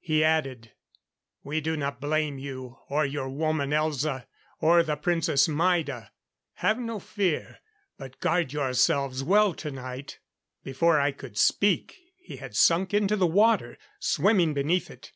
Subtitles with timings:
[0.00, 0.72] He added:
[1.42, 4.24] "We do not blame you or your woman, Elza
[4.58, 6.10] or the Princess Maida.
[6.54, 7.58] Have no fear,
[7.98, 10.20] but guard yourself well tonight."
[10.62, 15.12] Before I could speak he had sunk into the water, swimming beneath it.